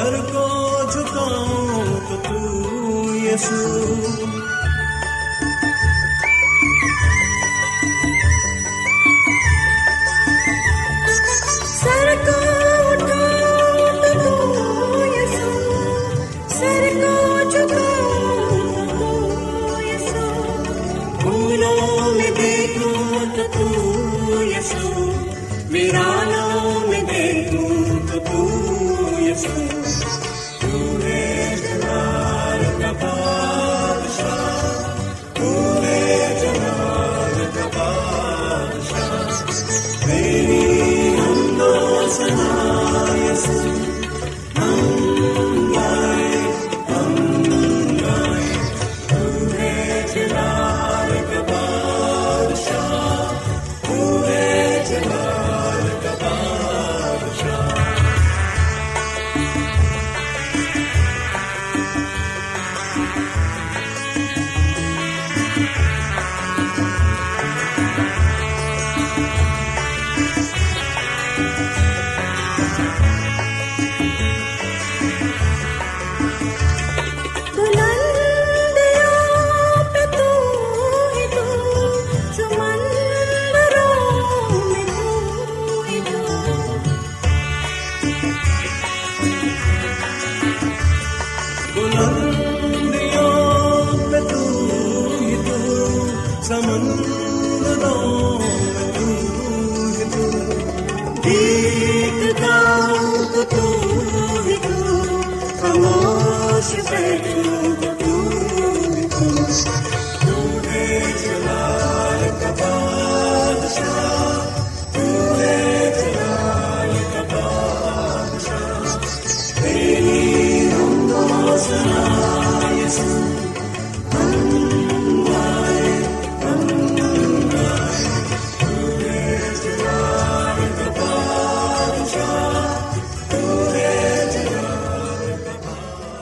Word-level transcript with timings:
سر 0.00 0.14
کو 0.32 0.44
جھکاؤں 0.92 1.98
تو 2.08 2.16
تو 2.22 3.14
یسو 3.16 4.19
ہے 43.50 43.89
خاموش 105.60 106.74
بیٹھوں 106.90 107.99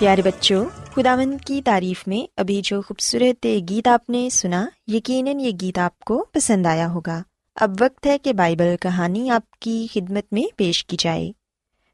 پیارے 0.09 0.23
بچوں 0.23 0.65
خداون 0.85 1.39
کی 1.39 1.63
تعریف 1.63 2.09
میں 2.09 2.33
ابھی 2.37 2.61
جو 2.65 2.83
خوبصورت 2.83 3.47
گیت 3.71 3.89
آپ 3.89 4.11
نے 4.11 4.29
سنا، 4.31 4.67
یقیناً 4.87 5.41
یہ 5.41 5.51
گیت 5.61 5.79
آپ 5.79 5.99
کو 5.99 6.27
پسند 6.33 6.67
آیا 6.67 6.91
ہوگا۔ 6.91 7.23
اب 7.57 7.71
وقت 7.81 8.07
ہے 8.07 8.19
کہ 8.19 8.33
بائبل 8.33 8.77
کہانی 8.81 9.31
آپ 9.31 9.51
کی 9.51 9.87
خدمت 9.93 10.33
میں 10.33 10.43
پیش 10.57 10.85
کی 10.85 10.97
جائے۔ 11.01 11.33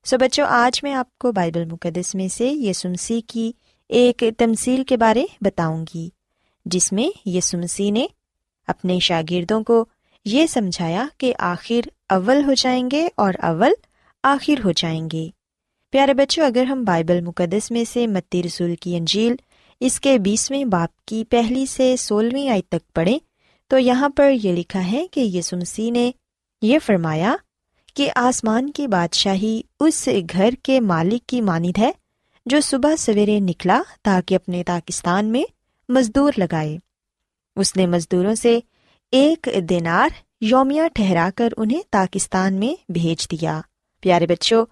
سو 0.05 0.19
بچوں، 0.19 0.47
آج 0.49 0.81
میں 0.83 0.95
آپ 0.95 1.19
کو 1.19 1.33
بائبل 1.33 1.65
مقدس 1.65 2.15
میں 2.15 2.29
سے 2.29 2.51
یسمسی 2.51 3.21
کی 3.21 3.53
ایک 3.89 4.25
تمصیل 4.39 4.85
کے 4.85 4.97
بارے 4.97 5.27
بتاؤں 5.41 5.85
گی، 5.95 6.09
جس 6.65 6.93
میں 6.93 7.29
یسمسی 7.29 7.91
نے 7.91 8.07
اپنے 8.67 8.99
شاگردوں 8.99 9.65
کو 9.65 9.85
یہ 10.25 10.47
سمجھایا 10.47 11.07
کہ 11.19 11.35
آخر 11.39 11.89
اول 12.09 12.45
ہو 12.45 12.53
جائیں 12.53 12.89
گے 12.93 13.09
اور 13.17 13.35
اول 13.43 13.73
آخر 14.23 14.55
ہو 14.65 14.73
جائیں 14.73 15.09
گے۔ 15.13 15.29
پیارے 15.95 16.15
بچوں، 16.15 16.45
اگر 16.45 16.65
ہم 16.65 16.85
بائبل 16.85 17.21
مقدس 17.21 17.71
میں 17.71 17.85
سے 17.93 18.07
متی 18.07 18.43
رسول 18.43 18.77
کی 18.77 18.97
انجیل 18.97 19.35
اس 19.81 20.01
کے 20.01 20.19
بیسویں 20.19 20.65
باپ 20.65 21.05
کی 21.05 21.25
پہلی 21.25 21.67
سے 21.67 21.97
سولہویں 21.97 22.49
آئی 22.49 22.63
تک 22.63 22.95
پڑھیں، 22.95 23.19
تو 23.69 23.79
یہاں 23.79 24.09
پر 24.09 24.33
یہ 24.43 24.53
لکھا 24.53 24.93
ہے 24.93 25.07
کہ 25.11 25.21
یسمسی 25.21 25.91
نے 25.91 26.11
یہ 26.63 26.79
فرمایا 26.87 27.37
کہ 27.95 28.11
آسمان 28.15 28.71
کی 28.71 28.87
بادشاہی 28.87 29.61
اس 29.81 30.09
گھر 30.33 30.51
کے 30.63 30.81
مالک 30.81 31.27
کی 31.27 31.41
مانند 31.41 31.79
ہے 31.79 31.91
جو 32.47 32.61
صبح 32.61 32.97
سویرے 32.97 33.41
نکلا 33.41 33.83
تاکہ 34.03 34.35
اپنے 34.35 34.65
پاکستان 34.67 35.25
میں 35.25 35.43
مزدور 35.89 36.33
لگائے۔ 36.37 36.79
اس 37.57 37.77
نے 37.77 37.87
مزدوروں 37.87 38.35
سے 38.35 38.59
ایک 39.13 39.49
دینار 39.69 40.09
یومیہ 40.41 40.83
ٹھہرا 40.95 41.31
کر 41.37 41.49
انہیں 41.57 41.81
پاکستان 41.91 42.55
میں 42.55 42.93
بھیج 42.93 43.31
دیا۔ 43.31 43.61
پیارے 44.01 44.27
بچوں 44.27 44.67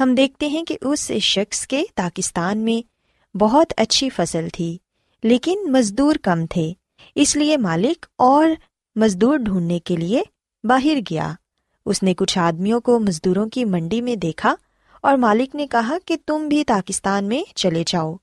ہم 0.00 0.14
دیکھتے 0.14 0.46
ہیں 0.46 0.62
کہ 0.62 0.76
اس 0.82 1.12
شخص 1.12 1.66
کے 1.66 1.82
پاکستان 1.94 2.58
میں 2.58 3.36
بہت 3.36 3.72
اچھی 3.76 4.08
فصل 4.08 4.48
تھی، 4.52 4.78
لیکن 5.22 5.58
مزدور 5.72 6.14
کم 6.22 6.46
تھے، 6.46 6.72
اس 7.14 7.36
لیے 7.36 7.56
مالک 7.56 8.06
اور 8.18 8.48
مزدور 8.96 9.36
ڈھونڈنے 9.36 9.78
کے 9.78 9.96
لیے 9.96 10.22
باہر 10.64 10.98
گیا۔ 11.10 11.32
اس 11.86 12.02
نے 12.02 12.14
کچھ 12.14 12.38
آدمیوں 12.38 12.80
کو 12.80 12.98
مزدوروں 13.00 13.48
کی 13.48 13.64
منڈی 13.64 14.00
میں 14.00 14.16
دیکھا 14.16 14.54
اور 15.00 15.16
مالک 15.16 15.54
نے 15.54 15.66
کہا 15.66 15.96
کہ 16.06 16.16
تم 16.26 16.48
بھی 16.48 16.64
پاکستان 16.64 17.24
میں 17.24 17.42
چلے 17.54 17.84
جاؤ، 17.86 18.14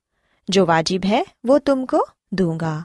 جو 0.47 0.65
واجب 0.65 1.05
ہے 1.09 1.23
وہ 1.43 1.57
تم 1.57 1.85
کو 1.85 2.05
دوں 2.31 2.59
گا۔ 2.61 2.79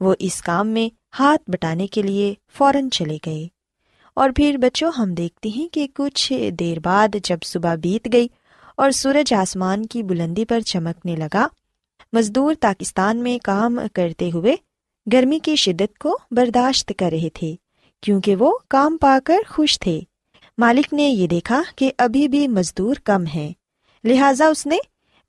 وہ 0.00 0.14
اس 0.18 0.42
کام 0.42 0.68
میں 0.68 0.88
ہاتھ 1.18 1.50
بٹانے 1.50 1.86
کے 1.86 2.02
لیے 2.02 2.34
فوراً 2.52 2.88
چلے 2.90 3.18
گئے۔ 3.26 3.46
اور 4.16 4.30
پھر 4.36 4.56
بچوں، 4.56 4.90
ہم 4.98 5.14
دیکھتے 5.14 5.48
ہیں 5.48 5.68
کہ 5.68 5.86
کچھ 5.94 6.32
دیر 6.50 6.80
بعد 6.80 7.16
جب 7.24 7.38
صبح 7.44 7.74
بیت 7.74 8.08
گئی 8.12 8.28
اور 8.76 8.90
سورج 8.90 9.34
آسمان 9.34 9.86
کی 9.86 10.02
بلندی 10.02 10.44
پر 10.44 10.60
چمکنے 10.60 11.16
لگا، 11.16 11.46
مزدور 12.12 12.54
پاکستان 12.60 13.22
میں 13.22 13.38
کام 13.44 13.78
کرتے 13.92 14.30
ہوئے 14.34 14.56
گرمی 15.12 15.38
کی 15.38 15.56
شدت 15.56 15.98
کو 15.98 16.18
برداشت 16.30 16.92
کر 16.98 17.08
رہے 17.12 17.28
تھے، 17.34 17.54
کیونکہ 18.02 18.36
وہ 18.36 18.58
کام 18.68 18.96
پا 18.96 19.18
کر 19.24 19.38
خوش 19.48 19.78
تھے۔ 19.78 20.00
مالک 20.58 20.94
نے 20.94 21.02
یہ 21.02 21.26
دیکھا 21.26 21.62
کہ 21.76 21.90
ابھی 21.98 22.28
بھی 22.28 22.48
مزدور 22.48 22.94
کم 23.04 23.24
ہے 23.34 23.52
لہذا 24.04 24.46
اس 24.46 24.66
نے 24.66 24.76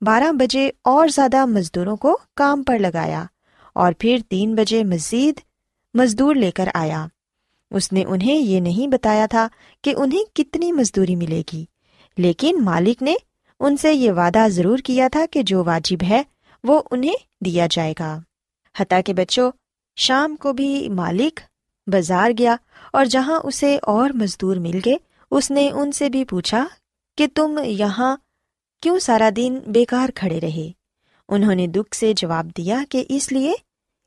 بارہ 0.02 0.32
بجے 0.32 0.70
اور 0.82 1.08
زیادہ 1.08 1.44
مزدوروں 1.46 1.96
کو 1.96 2.16
کام 2.36 2.62
پر 2.62 2.78
لگایا 2.78 3.24
اور 3.72 3.92
پھر 3.98 4.18
تین 4.28 4.54
بجے 4.54 4.84
مزید 4.84 5.40
مزدور 5.94 6.34
لے 6.34 6.50
کر 6.50 6.68
آیا۔ 6.74 7.06
اس 7.74 7.92
نے 7.92 8.04
انہیں 8.04 8.34
یہ 8.34 8.60
نہیں 8.60 8.86
بتایا 8.86 9.26
تھا 9.26 9.48
کہ 9.82 9.94
انہیں 9.96 10.36
کتنی 10.36 10.72
مزدوری 10.72 11.16
ملے 11.16 11.42
گی۔ 11.52 11.64
لیکن 12.18 12.56
مالک 12.60 13.02
نے 13.02 13.14
ان 13.60 13.76
سے 13.76 13.94
یہ 13.94 14.10
وعدہ 14.10 14.46
ضرور 14.48 14.78
کیا 14.78 15.08
تھا 15.12 15.24
کہ 15.30 15.42
جو 15.42 15.64
واجب 15.64 16.02
ہے 16.08 16.22
وہ 16.64 16.82
انہیں 16.90 17.44
دیا 17.44 17.66
جائے 17.70 17.94
گا۔ 17.98 18.18
حتیٰ 18.78 19.00
کہ 19.06 19.12
بچوں، 19.12 19.52
شام 19.96 20.36
کو 20.36 20.52
بھی 20.52 20.88
مالک 20.88 21.40
بازار 21.86 22.30
گیا 22.38 22.56
اور 22.92 23.04
جہاں 23.04 23.40
اسے 23.44 23.78
اور 23.82 24.10
مزدور 24.10 24.56
مل 24.56 24.80
گئے، 24.86 24.94
اس 25.30 25.50
نے 25.50 25.70
ان 25.70 25.92
سے 25.92 26.08
بھی 26.08 26.24
پوچھا 26.24 26.66
کہ 27.16 27.26
تم 27.34 27.60
یہاں 27.64 28.16
کیوں 28.82 28.98
سارا 28.98 29.30
دن 29.36 29.58
بیکار 29.66 30.08
کھڑے 30.14 30.40
رہے؟ 30.40 30.70
انہوں 31.28 31.54
نے 31.54 31.66
دکھ 31.66 31.96
سے 31.96 32.12
جواب 32.16 32.50
دیا 32.56 32.84
کہ 32.88 33.04
اس 33.08 33.32
لیے 33.32 33.52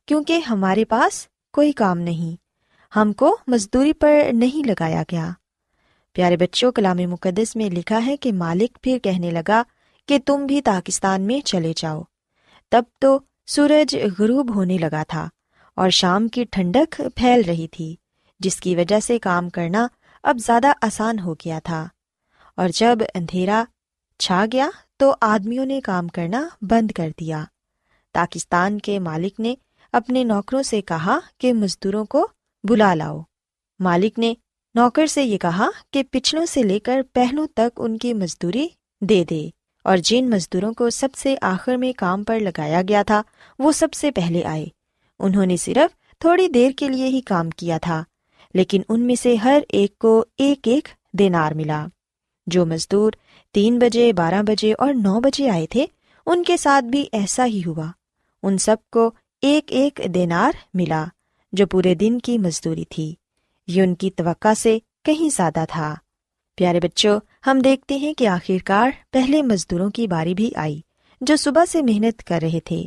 کیونکہ 0.06 0.40
ہمارے 0.40 0.86
پاس 0.86 1.28
کوئی 1.54 1.72
کام 1.72 1.98
نہیں۔ 1.98 2.47
ہم 2.96 3.14
کو 3.14 3.38
مزدوری 3.48 3.94
پر 3.94 4.20
نہیں 4.34 4.68
لگایا 4.68 5.04
گیا۔ 5.12 5.30
پیارے 6.14 6.38
بچوں 6.38 6.72
کلام 6.72 6.98
مقدس 6.98 7.56
میں 7.56 7.70
لکھا 7.70 8.06
ہے 8.06 8.18
کہ 8.18 8.34
مالک 8.34 8.78
پھر 8.82 9.00
کہنے 9.00 9.32
لگا 9.32 9.64
کہ 10.08 10.20
تم 10.26 10.46
بھی 10.46 10.62
پاکستان 10.62 11.22
میں 11.22 11.42
چلے 11.42 11.74
جاؤ۔ 11.76 12.02
تب 12.72 12.84
تو 13.00 13.20
سورج 13.48 13.98
غروب 14.20 14.56
ہونے 14.56 14.78
لگا 14.78 15.04
تھا 15.08 15.30
اور 15.76 15.90
شام 15.90 16.28
کی 16.28 16.44
ٹھنڈک 16.52 17.02
پھیل 17.16 17.42
رہی 17.48 17.68
تھی، 17.68 17.96
جس 18.40 18.56
کی 18.56 18.76
وجہ 18.76 19.00
سے 19.00 19.20
کام 19.20 19.50
کرنا 19.50 19.88
اب 20.24 20.38
زیادہ 20.38 20.68
آسان 20.82 21.20
ہو 21.20 21.34
گیا 21.34 21.60
تھا۔ 21.64 21.88
اور 22.56 22.70
جب 22.70 22.98
اندھیرا 23.16 23.64
چھا 24.20 24.46
گیا 24.52 24.70
تو 24.98 25.16
آدمیوں 25.22 25.66
نے 25.66 25.82
کام 25.82 26.08
کرنا 26.08 26.48
بند 26.62 26.92
کر 26.92 27.10
دیا۔ 27.20 27.44
پاکستان 28.14 28.80
کے 28.80 29.00
مالک 29.00 29.40
نے 29.40 29.56
اپنے 29.92 30.24
نوکروں 30.24 30.64
سے 30.64 30.82
کہا 30.82 31.20
کہ 31.38 31.54
مزدوروں 31.54 32.06
کو 32.06 32.28
بلا 32.70 32.94
لاؤ۔ 32.94 33.22
مالک 33.80 34.20
نے 34.20 34.34
نوکر 34.76 35.08
سے 35.08 35.24
یہ 35.24 35.38
کہا 35.38 35.70
کہ 35.94 36.04
پچھلوں 36.12 36.46
سے 36.46 36.64
لے 36.64 36.80
کر 36.80 37.02
پہلوں 37.14 37.48
تک 37.48 37.70
ان 37.78 37.98
کی 37.98 38.14
مزدوری 38.14 38.68
دے 39.02 39.24
دے۔ 39.30 39.50
اور 39.84 39.98
جن 39.98 40.30
مزدوروں 40.30 40.74
کو 40.74 40.90
سب 40.90 41.10
سے 41.16 41.36
آخر 41.42 41.76
میں 41.76 41.94
کام 41.98 42.24
پر 42.24 42.40
لگایا 42.40 42.82
گیا 42.90 43.04
تھا، 43.04 43.22
وہ 43.60 43.72
سب 43.72 43.94
سے 43.94 44.12
پہلے 44.12 44.44
آئے۔ 44.44 44.66
انہوں 45.20 45.46
نے 45.46 45.58
صرف 45.58 46.20
تھوڑی 46.20 46.48
دیر 46.48 46.72
کے 46.78 46.90
لیے 46.90 47.08
ہی 47.08 47.22
کام 47.22 47.50
کیا 47.50 47.78
تھا، 47.78 48.04
لیکن 48.54 48.82
ان 48.90 49.02
میں 49.02 49.16
سے 49.16 49.36
ہر 49.36 49.62
ایک 49.70 50.00
کو 50.00 50.26
ایک 50.38 50.68
ایک 50.68 50.88
دینار 51.14 51.52
ملا۔ 51.52 51.86
جو 52.48 52.66
مزدور 52.66 53.12
تین 53.54 53.80
بجے، 53.80 54.14
بارہ 54.14 54.42
بجے 54.42 54.74
اور 54.78 54.94
نو 54.94 55.20
بجے 55.20 55.50
آئے 55.50 55.68
تھے، 55.68 55.86
ان 56.26 56.44
کے 56.44 56.58
ساتھ 56.58 56.86
بھی 56.86 57.06
ایسا 57.12 57.46
ہی 57.46 57.62
ہوا۔ 57.66 57.92
ان 58.44 58.58
سب 58.58 58.76
کو 58.92 59.12
ایک 59.42 59.66
ایک 59.68 60.02
دینار 60.14 60.52
ملا۔ 60.74 61.06
جو 61.58 61.68
پورے 61.68 61.96
دن 61.96 62.20
کی 62.20 62.38
مزدوری 62.38 62.84
تھی۔ 62.90 63.16
یہ 63.68 63.82
ان 63.82 63.96
کی 63.96 64.12
توقع 64.12 64.54
سے 64.58 64.80
کہیں 65.04 65.30
زیادہ 65.36 65.66
تھا۔ 65.70 65.96
پیارے 66.56 66.80
بچوں، 66.80 67.20
ہم 67.48 67.60
دیکھتے 67.60 67.96
ہیں 67.96 68.14
کہ 68.14 68.28
آخرکار 68.28 68.90
پہلے 69.12 69.42
مزدوروں 69.42 69.90
کی 69.90 70.08
باری 70.08 70.34
بھی 70.34 70.52
آئی، 70.56 70.82
جو 71.22 71.36
صبح 71.36 71.66
سے 71.66 71.82
محنت 71.82 72.24
کر 72.24 72.40
رہے 72.42 72.60
تھے۔ 72.60 72.84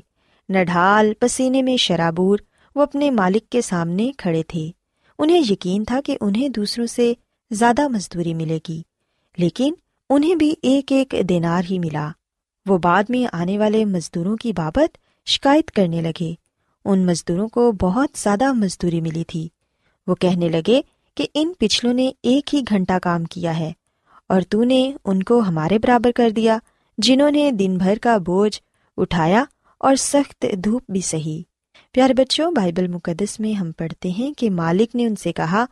نڈھال 0.49 1.13
پسینے 1.21 1.63
میں 1.63 1.77
شرابور 1.77 2.39
وہ 2.75 2.83
اپنے 2.83 3.11
مالک 3.11 3.51
کے 3.51 3.61
سامنے 3.61 4.11
کھڑے 4.19 4.43
تھے۔ 4.43 4.71
انہیں 5.19 5.43
یقین 5.51 5.85
تھا 5.85 6.01
کہ 6.05 6.17
انہیں 6.21 6.49
دوسروں 6.49 6.87
سے 6.87 7.13
زیادہ 7.51 7.89
مزدوری 7.89 8.35
ملے 8.35 8.59
گی، 8.69 8.83
لیکن 9.37 9.75
انہیں 10.11 10.35
بھی 10.35 10.55
ایک 10.63 10.93
ایک 10.93 11.15
دینار 11.29 11.63
ہی 11.71 11.79
ملا۔ 11.79 12.09
وہ 12.67 12.79
بعد 12.79 13.05
میں 13.09 13.27
آنے 13.33 13.59
والے 13.59 13.85
مزدوروں 13.85 14.37
کی 14.37 14.53
بابت 14.53 14.99
شکایت 15.27 15.71
کرنے 15.71 16.01
لگے۔ 16.01 16.50
ان 16.85 17.07
مزدوروں 17.07 17.49
کو 17.49 17.73
بہت 17.73 18.19
زیادہ 18.19 18.53
مزدوری 18.53 19.01
ملی 19.01 19.25
تھی۔ 19.25 19.49
وہ 20.07 20.15
کہنے 20.15 20.49
لگے 20.49 20.81
کہ 21.15 21.27
ان 21.35 21.53
پچھلوں 21.59 21.95
نے 21.95 22.11
ایک 22.23 22.55
ہی 22.55 22.63
گھنٹہ 22.69 22.99
کام 23.03 23.25
کیا 23.25 23.59
ہے 23.59 23.73
اور 24.29 24.41
تو 24.49 24.65
نے 24.65 24.93
ان 25.05 25.23
کو 25.23 25.39
ہمارے 25.39 25.79
برابر 25.79 26.11
کر 26.15 26.31
دیا، 26.31 26.59
جنہوں 26.99 27.31
نے 27.31 27.51
دن 27.51 27.79
بھر 27.79 27.99
کا 28.03 28.19
بوجھ 28.19 28.61
اٹھایا 28.97 29.45
اور 29.79 29.97
سخت 29.97 30.47
دھوپ 30.65 30.83
بھی 30.91 31.01
سہی۔ 31.01 31.43
پیارے 31.93 32.15
بچوں، 32.15 32.51
بائبل 32.51 32.87
مقدس 32.87 33.41
میں 33.41 33.53
ہم 33.53 33.73
پڑھتے 33.73 34.09
ہیں 34.09 34.39
کہ 34.39 34.51
مالک 34.51 34.97
نے 34.97 35.07
ان 35.07 35.17
سے 35.17 35.33
کہا 35.33 35.65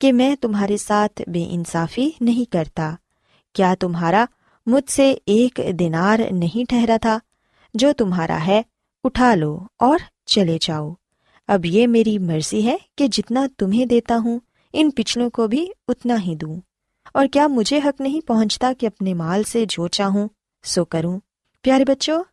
کہ 0.00 0.12
میں 0.12 0.36
تمہارے 0.36 0.76
ساتھ 0.76 1.22
بے 1.26 1.46
انصافی 1.50 2.10
نہیں 2.20 2.52
کرتا۔ 2.52 2.94
کیا 3.52 3.74
تمہارا 3.80 4.24
مجھ 4.66 4.92
سے 4.92 5.14
ایک 5.26 5.60
دینار 5.78 6.18
نہیں 6.30 6.68
ٹھہرا 6.68 6.96
تھا؟ 7.00 7.18
جو 7.74 7.92
تمہارا 7.92 8.38
ہے، 8.46 8.62
اٹھا 9.04 9.34
لو 9.34 9.58
اور 9.78 9.98
چلے 10.26 10.58
جاؤ۔ 10.60 10.94
اب 11.48 11.64
یہ 11.64 11.86
میری 11.86 12.18
مرضی 12.18 12.66
ہے 12.66 12.76
کہ 12.96 13.06
جتنا 13.06 13.46
تمہیں 13.58 13.86
دیتا 13.86 14.16
ہوں، 14.16 14.38
ان 14.72 14.90
پچھلوں 14.90 15.30
کو 15.30 15.46
بھی 15.46 15.66
اتنا 15.88 16.22
ہی 16.22 16.34
دوں۔ 16.34 16.60
اور 17.14 17.26
کیا 17.32 17.46
مجھے 17.46 17.80
حق 17.84 18.00
نہیں 18.00 18.26
پہنچتا 18.26 18.72
کہ 18.78 18.86
اپنے 18.86 19.14
مال 19.14 19.42
سے 19.42 19.64
جو 19.68 19.88
چاہوں 19.88 20.28
سو 20.64 20.84
کروں۔ 20.84 21.20
پیارے 21.62 21.84
بچوں، 21.84 22.24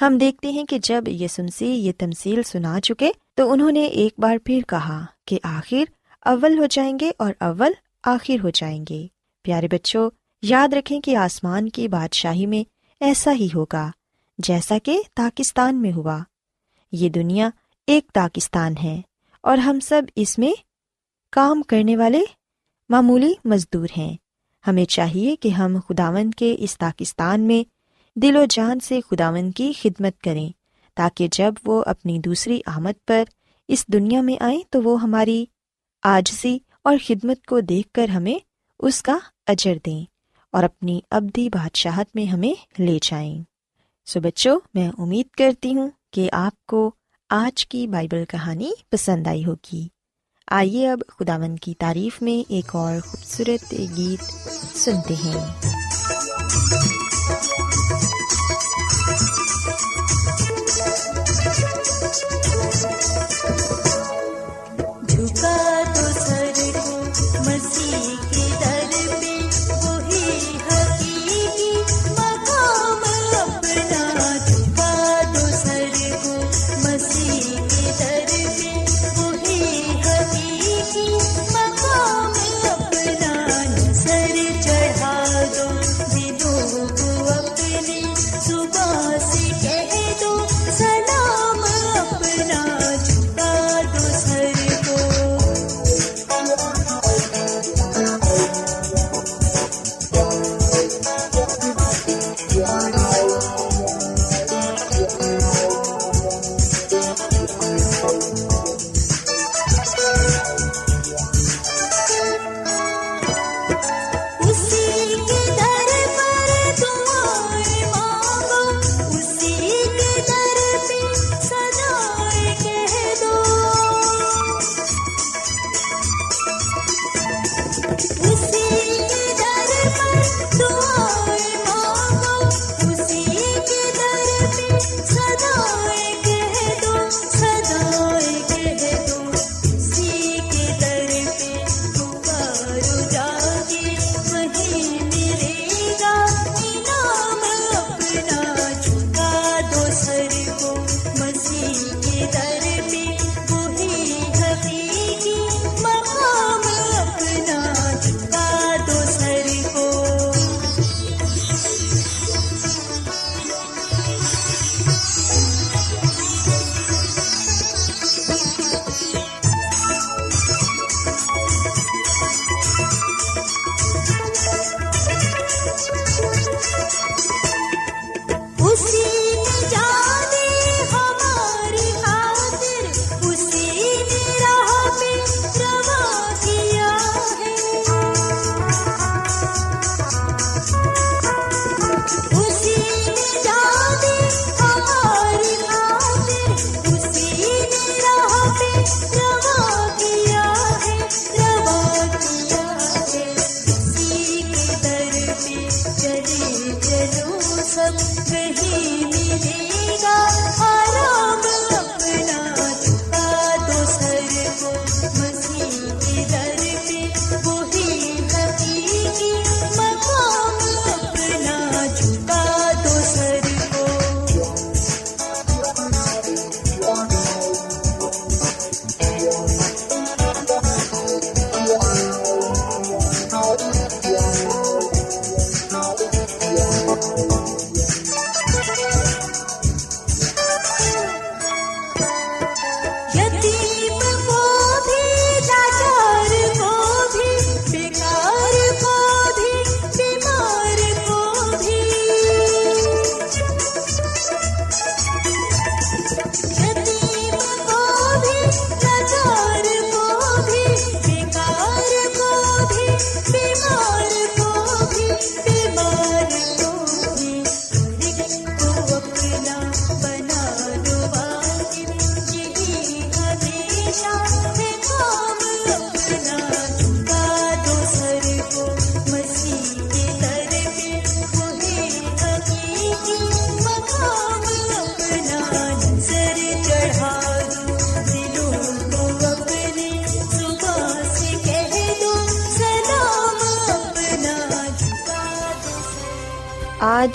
ہم 0.00 0.18
دیکھتے 0.18 0.50
ہیں 0.50 0.64
کہ 0.64 0.78
جب 0.82 1.04
یہ 1.08 1.28
سنسی 1.28 1.66
یہ 1.66 1.92
تمسیل 1.98 2.42
سنا 2.42 2.80
چکے 2.80 3.10
تو 3.36 3.52
انہوں 3.52 3.72
نے 3.72 3.82
ایک 3.82 4.14
بار 4.18 4.36
پھر 4.44 4.60
کہا 4.68 5.04
کہ 5.26 5.38
آخر 5.42 5.82
اول 6.20 6.58
ہو 6.58 6.66
جائیں 6.66 6.98
گے 7.00 7.10
اور 7.18 7.32
اول 7.40 7.72
آخر 8.02 8.44
ہو 8.44 8.50
جائیں 8.50 8.84
گے۔ 8.90 9.06
پیارے 9.42 9.68
بچوں، 9.68 10.10
یاد 10.42 10.72
رکھیں 10.72 11.00
کہ 11.00 11.16
آسمان 11.16 11.68
کی 11.68 11.88
بادشاہی 11.88 12.46
میں 12.46 12.64
ایسا 13.00 13.32
ہی 13.32 13.48
ہوگا، 13.54 13.90
جیسا 14.38 14.78
کہ 14.82 15.00
پاکستان 15.16 15.82
میں 15.82 15.92
ہوا۔ 15.92 16.18
یہ 16.92 17.08
دنیا 17.08 17.50
ایک 17.86 18.12
پاکستان 18.14 18.74
ہے 18.84 19.00
اور 19.42 19.58
ہم 19.58 19.80
سب 19.80 20.02
اس 20.16 20.38
میں 20.38 20.52
کام 21.32 21.62
کرنے 21.62 21.96
والے 21.96 22.20
معمولی 22.88 23.32
مزدور 23.44 23.88
ہیں۔ 23.96 24.16
ہمیں 24.66 24.84
چاہیے 24.84 25.36
کہ 25.36 25.48
ہم 25.48 25.76
خداون 25.88 26.30
کے 26.30 26.56
اس 26.58 26.78
پاکستان 26.78 27.40
میں 27.40 27.70
دل 28.18 28.36
و 28.36 28.44
جان 28.50 28.80
سے 28.80 29.00
خداون 29.10 29.50
کی 29.50 29.72
خدمت 29.82 30.20
کریں 30.20 30.48
تاکہ 30.94 31.28
جب 31.32 31.54
وہ 31.66 31.82
اپنی 31.86 32.18
دوسری 32.18 32.60
آمد 32.66 33.06
پر 33.06 33.24
اس 33.68 33.86
دنیا 33.86 34.20
میں 34.20 34.42
آئیں 34.42 34.60
تو 34.70 34.82
وہ 34.82 35.02
ہماری 35.02 35.44
آجزی 36.02 36.58
اور 36.84 36.96
خدمت 37.06 37.46
کو 37.46 37.60
دیکھ 37.60 37.92
کر 37.92 38.08
ہمیں 38.08 38.38
اس 38.78 39.02
کا 39.02 39.18
اجر 39.46 39.74
دیں 39.86 40.04
اور 40.52 40.64
اپنی 40.64 41.00
ابدی 41.10 41.48
بادشاہت 41.48 42.06
میں 42.14 42.24
ہمیں 42.24 42.82
لے 42.82 42.98
جائیں۔ 43.02 43.42
سو 44.06 44.20
بچوں، 44.20 44.60
میں 44.74 44.90
امید 44.98 45.26
کرتی 45.30 45.74
ہوں 45.74 45.90
کہ 46.10 46.28
آپ 46.32 46.66
کو 46.66 46.90
آج 47.30 47.66
کی 47.66 47.86
بائبل 47.86 48.24
کہانی 48.24 48.70
پسند 48.90 49.26
آئی 49.26 49.44
ہوگی۔ 49.44 49.88
آئیے 50.50 50.90
اب 50.90 50.98
خداون 51.08 51.56
کی 51.56 51.74
تعریف 51.74 52.22
میں 52.22 52.50
ایک 52.52 52.76
اور 52.76 53.06
خوبصورت 53.06 53.74
گیت 53.96 54.24
سنتے 54.76 55.14
ہیں۔ 55.24 55.77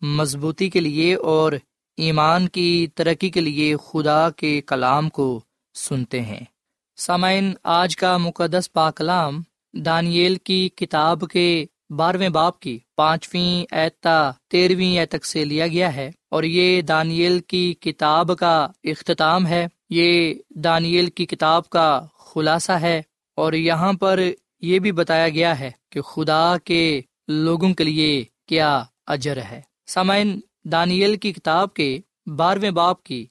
مضبوطی 0.00 0.70
کے 0.70 0.80
لیے 0.80 1.14
اور 1.14 1.52
ایمان 1.96 2.48
کی 2.48 2.86
ترقی 2.94 3.30
کے 3.30 3.40
لیے 3.40 3.76
خدا 3.76 4.30
کے 4.30 4.60
کلام 4.60 5.08
کو 5.08 5.40
سنتے 5.74 6.22
ہیں۔ 6.22 6.40
سامعین، 6.96 7.54
آج 7.62 7.96
کا 7.96 8.16
مقدس 8.16 8.72
پاکلام 8.72 9.42
دانیل 9.72 10.36
کی 10.36 10.68
کتاب 10.68 11.24
کے 11.32 11.66
بارہویں 11.90 12.28
باپ 12.28 12.60
کی 12.60 12.78
پانچویں 12.96 13.74
اعتا 13.74 14.30
تیرہویں 14.48 15.06
تک 15.06 15.26
سے 15.26 15.44
لیا 15.44 15.66
گیا 15.66 15.96
ہے 15.96 16.10
اور 16.30 16.42
یہ 16.42 16.82
دانیل 16.82 17.40
کی 17.40 17.74
کتاب 17.80 18.30
کا 18.38 18.68
اختتام 18.84 19.46
ہے۔ 19.46 19.66
یہ 19.90 20.34
دانیل 20.50 21.10
کی 21.10 21.26
کتاب 21.26 21.68
کا 21.68 22.06
خلاصہ 22.18 22.72
ہے 22.72 23.02
اور 23.34 23.52
یہاں 23.52 23.92
پر 23.92 24.20
یہ 24.60 24.78
بھی 24.78 24.92
بتایا 24.92 25.28
گیا 25.28 25.60
ہے 25.60 25.70
کہ 25.90 26.00
خدا 26.00 26.56
کے 26.64 27.00
لوگوں 27.28 27.74
کے 27.74 27.84
لیے 27.84 28.24
کیا 28.46 28.84
اجر 29.06 29.36
ہے۔ 29.36 29.60
سامعین، 29.88 30.40
دانیل 30.64 31.16
کی 31.16 31.32
کتاب 31.32 31.74
کے 31.74 31.98
بارہویں 32.26 32.70
باپ 32.70 33.02
کی 33.02 33.26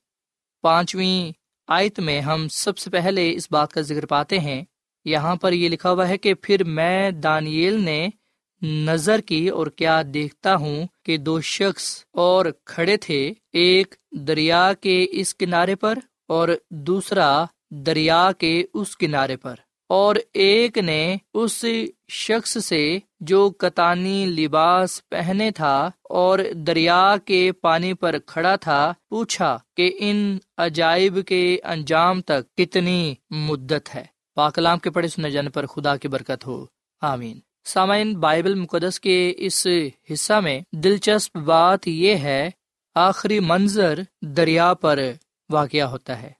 پانچویں 0.61 1.31
آیت 1.67 1.99
میں 1.99 2.21
ہم 2.21 2.47
سب 2.47 2.77
سے 2.77 2.89
پہلے 2.89 3.33
اس 3.33 3.47
بات 3.51 3.73
کا 3.73 3.81
ذکر 3.81 4.05
پاتے 4.05 4.39
ہیں۔ 4.39 4.63
یہاں 5.05 5.35
پر 5.35 5.53
یہ 5.53 5.69
لکھا 5.69 5.91
ہوا 5.91 6.07
ہے 6.07 6.17
کہ 6.17 6.33
پھر 6.33 6.63
میں 6.63 7.11
دانیل 7.11 7.81
نے 7.81 8.07
نظر 8.61 9.21
کی 9.21 9.49
اور 9.49 9.67
کیا 9.67 10.01
دیکھتا 10.13 10.55
ہوں 10.55 10.87
کہ 11.03 11.17
دو 11.17 11.41
شخص 11.41 12.03
اور 12.13 12.45
کھڑے 12.65 12.97
تھے، 12.97 13.33
ایک 13.53 13.95
دریا 14.11 14.73
کے 14.81 15.05
اس 15.11 15.35
کنارے 15.35 15.75
پر 15.75 15.99
اور 16.27 16.49
دوسرا 16.69 17.45
دریا 17.69 18.31
کے 18.37 18.63
اس 18.73 18.97
کنارے 18.97 19.37
پر۔ 19.37 19.55
اور 19.89 20.15
ایک 20.33 20.77
نے 20.77 21.17
اس 21.33 21.65
شخص 22.11 22.65
سے 22.65 22.99
جو 23.19 23.49
کتانی 23.49 24.25
لباس 24.25 25.01
پہنے 25.09 25.51
تھا 25.51 25.89
اور 26.03 26.39
دریا 26.53 27.15
کے 27.25 27.51
پانی 27.51 27.93
پر 27.93 28.15
کھڑا 28.25 28.55
تھا 28.55 28.93
پوچھا 29.09 29.57
کہ 29.77 29.95
ان 29.99 30.37
عجائب 30.57 31.19
کے 31.27 31.57
انجام 31.63 32.21
تک 32.21 32.57
کتنی 32.57 33.15
مدت 33.29 33.95
ہے۔ 33.95 34.03
پاکلام 34.35 34.79
کے 34.79 34.89
پڑھے 34.89 35.07
سنے 35.07 35.31
جانے 35.31 35.49
پر 35.49 35.65
خدا 35.65 35.97
کی 35.97 36.07
برکت 36.07 36.47
ہو۔ 36.47 36.65
آمین۔ 37.01 37.39
سامعین، 37.65 38.13
بائبل 38.13 38.55
مقدس 38.55 38.99
کے 38.99 39.33
اس 39.37 39.67
حصہ 40.13 40.33
میں 40.33 40.59
دلچسپ 40.71 41.37
بات 41.37 41.87
یہ 41.87 42.15
ہے، 42.15 42.49
آخری 42.95 43.39
منظر 43.39 43.99
دریا 44.21 44.73
پر 44.73 44.99
واقع 45.49 45.81
ہوتا 45.81 46.21
ہے۔ 46.21 46.31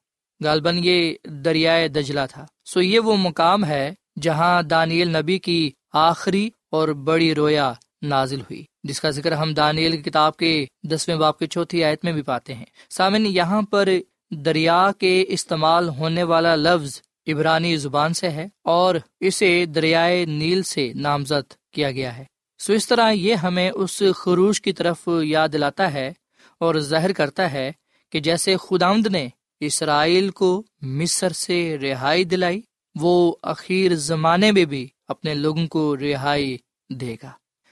غالباً 0.43 0.79
یہ 0.83 1.13
دریائے 1.23 1.87
دجلا 1.87 2.25
تھا۔ 2.25 2.45
سو 2.65 2.81
یہ 2.81 2.99
وہ 2.99 3.15
مقام 3.17 3.65
ہے 3.65 3.93
جہاں 4.21 4.61
دانیل 4.61 5.17
نبی 5.17 5.39
کی 5.39 5.71
آخری 5.93 6.49
اور 6.71 6.87
بڑی 6.87 7.35
رویا 7.35 7.73
نازل 8.01 8.41
ہوئی، 8.41 8.63
جس 8.83 9.01
کا 9.01 9.09
ذکر 9.09 9.31
ہم 9.31 9.53
دانیل 9.53 9.97
کی 9.97 10.09
کتاب 10.09 10.37
کے 10.37 10.65
دسویں 10.83 11.15
باپ 11.15 11.39
کی 11.39 11.47
چوتھی 11.47 11.83
آیت 11.83 12.03
میں 12.03 12.13
بھی 12.13 12.21
پاتے 12.21 12.53
ہیں۔ 12.53 12.65
سامن 12.89 13.25
یہاں 13.25 13.61
پر 13.61 13.89
دریا 14.31 14.91
کے 14.99 15.25
استعمال 15.27 15.89
ہونے 15.89 16.23
والا 16.23 16.55
لفظ 16.55 17.01
عبرانی 17.27 17.75
زبان 17.77 18.13
سے 18.13 18.29
ہے 18.29 18.47
اور 18.63 18.95
اسے 19.19 19.65
دریائے 19.65 20.25
نیل 20.25 20.63
سے 20.63 20.91
نامزد 20.95 21.53
کیا 21.73 21.91
گیا 21.91 22.17
ہے۔ 22.17 22.23
سو 22.59 22.73
اس 22.73 22.87
طرح 22.87 23.11
یہ 23.11 23.35
ہمیں 23.35 23.71
اس 23.75 24.03
خروش 24.15 24.61
کی 24.61 24.73
طرف 24.73 25.09
یاد 25.23 25.49
دلاتا 25.53 25.93
ہے 25.93 26.13
اور 26.59 26.75
ظاہر 26.75 27.13
کرتا 27.13 27.51
ہے 27.51 27.71
کہ 28.11 28.19
جیسے 28.19 28.55
خداوند 28.57 29.07
نے 29.07 29.27
اسرائیل 29.61 30.29
کو 30.29 30.63
مصر 30.81 31.31
سے 31.35 31.77
رہائی 31.81 32.23
دلائی، 32.23 32.61
وہ 32.95 33.35
اخیر 33.43 33.95
زمانے 33.95 34.51
میں 34.51 34.65
بھی 34.65 34.87
اپنے 35.07 35.33
لوگوں 35.33 35.67
کو 35.67 35.95
رہائی 35.97 36.57
دے 36.89 37.15
گا۔ 37.23 37.31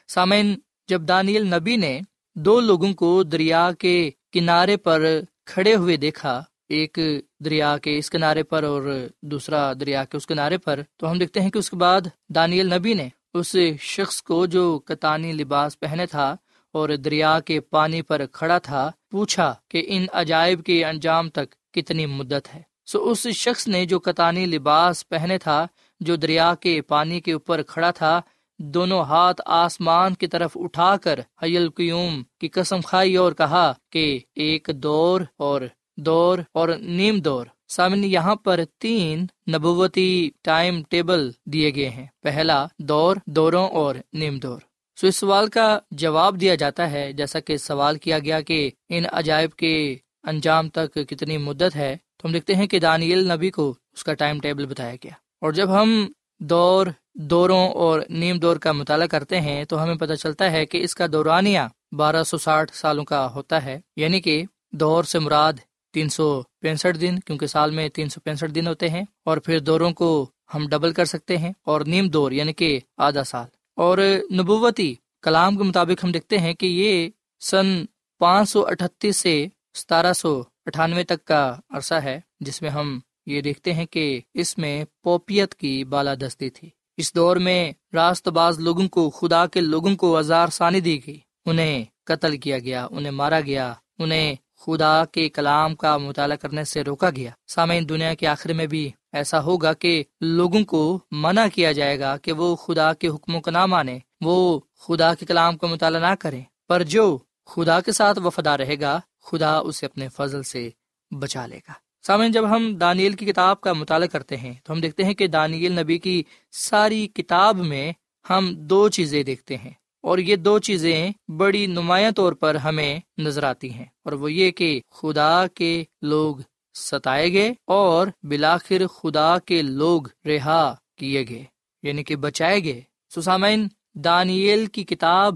سامعین، 0.10 0.54
جب 0.90 1.02
دانیل 1.08 1.48
نبی 1.54 1.76
نے 1.76 2.00
دو 2.36 2.60
لوگوں 2.60 2.94
کو 2.94 3.12
دریا 3.24 3.70
کے 3.80 4.12
کنارے 4.34 4.78
پر 4.78 5.04
کھڑے 5.46 5.76
ہوئے 5.76 5.98
دیکھا، 5.98 6.42
ایک 6.70 7.00
دریا 7.46 7.78
کے 7.78 7.98
اس 7.98 8.10
کنارے 8.10 8.44
پر 8.44 8.64
اور 8.64 8.84
دوسرا 9.22 9.62
دریا 9.74 10.04
کے 10.04 10.18
اس 10.18 10.28
کنارے 10.28 10.58
پر، 10.58 10.82
تو 10.98 11.12
ہم 11.12 11.18
دیکھتے 11.18 11.42
ہیں 11.42 11.50
کہ 11.50 11.58
اس 11.58 11.70
کے 11.70 11.76
بعد 11.76 12.02
دانیل 12.36 12.74
نبی 12.74 12.94
نے 12.94 13.08
اس 13.34 13.56
شخص 13.80 14.22
کو 14.22 14.46
جو 14.46 14.80
کتانی 14.80 15.32
لباس 15.32 15.80
پہنے 15.80 16.06
تھا 16.06 16.36
اور 16.74 16.90
دریا 16.90 17.40
کے 17.40 17.60
پانی 17.60 18.02
پر 18.02 18.26
کھڑا 18.32 18.58
تھا، 18.58 18.90
پوچھا 19.12 19.54
کہ 19.70 19.84
ان 19.88 20.06
عجائب 20.14 20.64
کے 20.64 20.84
انجام 20.86 21.30
تک 21.30 21.54
کتنی 21.76 22.06
مدت 22.06 22.56
ہے۔ 22.56 22.62
سو 22.86 23.10
اس 23.10 23.28
شخص 23.28 23.68
نے 23.68 23.86
جو 23.86 24.00
کتانی 24.00 24.46
لباس 24.46 25.10
پہنے 25.10 25.38
تھا، 25.38 25.68
جو 26.00 26.16
دریا 26.16 26.54
کے 26.60 26.82
پانی 26.82 27.20
کے 27.20 27.34
اوپر 27.34 27.62
کھڑا 27.64 27.92
تھا، 27.92 28.22
دونوں 28.60 29.04
ہاتھ 29.04 29.42
آسمان 29.46 30.14
کی 30.14 30.28
طرف 30.28 30.52
اٹھا 30.56 30.98
کر 30.98 31.20
حیل 31.44 31.70
قیوم 31.70 32.24
کی 32.40 32.48
قسم 32.48 32.82
کھائی 32.82 33.16
اور 33.16 33.32
کہا 33.32 33.74
کہ 33.92 34.20
ایک 34.36 34.70
دور 34.74 35.22
اور 35.38 35.62
دور 35.98 36.40
اور 36.52 36.70
نیم 36.80 37.20
دور۔ 37.20 37.46
سامن، 37.68 38.04
یہاں 38.04 38.36
پر 38.36 38.60
تین 38.80 39.26
نبوتی 39.54 40.30
ٹائم 40.42 40.82
ٹیبل 40.90 41.32
دیے 41.46 41.76
گئے 41.76 41.90
ہیں۔ 41.90 42.08
پہلا 42.22 42.66
دور، 42.80 43.16
دوروں 43.28 43.68
اور 43.68 43.96
نیم 44.14 44.38
دور۔ 44.38 44.62
سو 45.02 45.08
اس 45.08 45.16
سوال 45.16 45.48
کا 45.48 45.80
جواب 45.92 46.42
دیا 46.42 46.56
جاتا 46.56 46.92
ہے، 46.92 47.14
جیسا 47.14 47.40
کہ 47.40 47.58
سوال 47.58 47.98
کیا 47.98 48.20
گیا 48.20 48.42
کہ 48.42 48.72
ان 48.90 49.04
عجائب 49.12 49.52
کے 49.54 49.96
انجام 50.26 50.70
تک 50.70 50.94
کتنی 50.94 51.38
مدت 51.38 51.76
ہے، 51.76 51.98
تو 52.18 52.28
ہم 52.28 52.34
دیکھتے 52.34 52.56
ہیں 52.56 52.68
کہ 52.68 52.80
دانیل 52.80 53.32
نبی 53.32 53.50
کو 53.50 53.74
اس 53.94 54.04
کا 54.04 54.14
ٹائم 54.14 54.40
ٹیبل 54.40 54.66
بتایا 54.66 54.96
گیا۔ 54.96 55.12
اور 55.42 55.52
جب 55.52 55.82
ہم 55.82 56.08
دور، 56.40 56.88
دوروں 57.16 57.70
اور 57.70 58.02
نیم 58.10 58.40
دور 58.40 58.58
کا 58.58 58.72
مطالعہ 58.72 59.08
کرتے 59.08 59.42
ہیں، 59.42 59.64
تو 59.64 59.84
ہمیں 59.84 59.96
پتہ 59.96 60.14
چلتا 60.14 60.52
ہے 60.52 60.66
کہ 60.66 60.84
اس 60.84 60.96
کا 60.96 61.06
دورانیہ 61.12 61.60
بارہ 61.92 62.24
سو 62.24 62.38
ساٹھ 62.38 62.76
سالوں 62.76 63.06
کا 63.06 63.32
ہوتا 63.34 63.66
ہے۔ 63.66 63.80
یعنی 63.96 64.22
کہ 64.22 64.44
دور 64.72 65.04
سے 65.04 65.20
مراد 65.20 65.54
تین 65.94 66.10
سو 66.10 66.42
پینسٹھ 66.62 66.98
دن، 66.98 67.20
کیونکہ 67.20 67.48
سال 67.48 67.72
میں 67.72 67.90
تین 67.90 68.10
سو 68.10 68.20
پینسٹھ 68.20 68.52
دن 68.52 68.68
ہوتے 68.68 68.90
ہیں۔ 68.90 69.04
اور 69.26 69.38
پھر 69.38 69.60
دوروں 69.60 69.92
کو 69.92 70.30
ہم 70.54 70.68
ڈبل 70.68 70.94
کر 70.94 71.06
سکتے 71.06 71.38
ہیں 71.38 71.52
اور 71.66 71.82
نیم 71.82 72.08
دور 72.08 72.32
یعنی 72.32 72.54
کہ 72.54 72.80
آدھا 72.98 73.24
سال۔ 73.24 73.46
اور 73.76 73.98
نبوتی 74.34 74.96
کلام 75.22 75.58
کے 75.58 75.64
مطابق 75.64 76.04
ہم 76.04 76.12
دیکھتے 76.12 76.38
ہیں 76.38 76.54
کہ 76.54 76.66
یہ 76.66 77.10
سن 77.40 77.86
پانچ 78.20 78.50
سو 78.50 78.66
اٹھتیس 78.68 79.18
سے 79.18 79.48
ستارہ 79.76 80.14
سو 80.14 80.44
اٹھانوے 80.66 81.04
تک 81.04 81.26
کا 81.26 81.56
عرصہ 81.70 81.94
ہے، 81.94 82.20
جس 82.40 82.62
میں 82.62 82.70
ہم 82.70 83.00
یہ 83.26 83.42
دیکھتے 83.42 83.74
ہیں 83.74 83.86
کہ 83.86 84.22
اس 84.34 84.58
میں 84.58 84.86
پوپیت 85.04 85.56
کی 85.56 85.84
بالادستی 85.84 86.50
تھی۔ 86.50 86.70
اس 86.98 87.16
دور 87.16 87.38
میں 87.38 87.72
راست 87.94 88.28
باز 88.28 88.60
لوگوں 88.60 88.88
کو، 88.88 89.10
خدا 89.10 89.46
کے 89.46 89.62
لوگوں 89.62 89.96
کو 89.96 90.20
ہزار 90.20 90.48
ثانی 90.48 90.80
دی 90.80 91.08
گئی۔ 91.08 91.20
انہیں 91.46 91.86
قتل 92.04 92.38
کیا 92.38 92.60
گیا، 92.60 92.88
انہیں 92.92 93.12
مارا 93.12 93.40
گیا، 93.42 93.74
انہیں 94.00 94.36
خدا 94.60 95.06
کے 95.06 95.30
کلام 95.30 95.76
کا 95.76 95.98
مطالعہ 95.98 96.38
کرنے 96.38 96.64
سے 96.64 96.84
روکا 96.84 97.10
گیا۔ 97.10 97.30
سامعین، 97.48 97.90
دنیا 97.90 98.14
کے 98.14 98.28
آخر 98.28 98.54
میں 98.54 98.68
بھی 98.68 98.92
ایسا 99.14 99.44
ہوگا 99.44 99.74
کہ 99.74 100.04
لوگوں 100.22 100.64
کو 100.64 101.00
منع 101.12 101.48
کیا 101.54 101.72
جائے 101.72 102.00
گا 102.00 102.18
کہ 102.18 102.32
وہ 102.32 102.56
خدا 102.56 102.94
کے 102.94 103.08
حکموں 103.08 103.42
کو 103.42 103.52
نہ 103.52 103.66
مانے 103.66 104.00
وہ 104.22 104.60
خدا 104.80 105.14
کے 105.14 105.26
کلام 105.26 105.58
کا 105.58 105.68
مطالعہ 105.68 106.10
نہ 106.10 106.16
کرے 106.16 106.42
پر 106.68 106.84
جو 106.84 107.18
خدا 107.46 107.80
کے 107.82 107.92
ساتھ 107.92 108.20
وفادار 108.20 108.60
رہے 108.60 108.80
گا 108.80 109.02
خدا 109.26 109.58
اسے 109.58 109.86
اپنے 109.86 110.08
فضل 110.10 110.44
سے 110.44 110.70
بچا 111.12 111.46
لے 111.46 111.58
گا۔ 111.58 111.74
سامعین، 112.08 112.32
جب 112.32 112.56
ہم 112.56 112.76
دانیل 112.76 113.14
کی 113.14 113.26
کتاب 113.26 113.62
کا 113.62 113.74
مطالعہ 113.74 114.08
کرتے 114.08 114.38
ہیں 114.38 114.54
تو 114.64 114.74
ہم 114.74 114.82
دیکھتے 114.82 115.04
ہیں 115.04 115.14
کہ 115.14 115.28
دانیل 115.28 115.80
نبی 115.80 115.98
کی 115.98 116.24
ساری 116.52 117.08
کتاب 117.08 117.58
میں 117.58 117.94
ہم 118.30 118.54
دو 118.56 118.90
چیزیں 118.90 119.24
دیکھتے 119.24 119.58
ہیں 119.58 119.72
اور 120.02 120.18
یہ 120.18 120.36
دو 120.36 120.60
چیزیں 120.60 121.12
بڑی 121.28 121.66
نمایاں 121.66 122.12
طور 122.12 122.34
پر 122.34 122.56
ہمیں 122.56 123.00
نظر 123.18 123.44
آتی 123.44 123.74
ہیں 123.74 123.86
اور 124.04 124.14
وہ 124.14 124.32
یہ 124.32 124.52
کہ 124.52 124.82
خدا 124.92 125.48
کے 125.48 125.84
لوگ 126.02 126.36
ستائے 126.74 127.34
گئے 127.34 127.54
اور 127.66 128.08
بلاخر 128.24 128.88
خدا 128.88 129.40
کے 129.40 129.62
لوگ 129.62 130.02
رہا 130.26 130.76
کیے 130.98 131.26
گئے 131.30 131.44
یعنی 131.84 132.04
کہ 132.04 132.16
بچائے 132.16 132.64
گئے۔ 132.64 132.82
سسامین 133.16 133.68
دانیل 133.96 134.66
کی 134.66 134.84
کتاب 134.84 135.34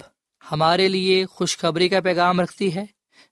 ہمارے 0.51 0.87
لیے 0.87 1.25
خوشخبری 1.25 1.89
کا 1.89 1.99
پیغام 1.99 2.39
رکھتی 2.39 2.75
ہے۔ 2.75 2.85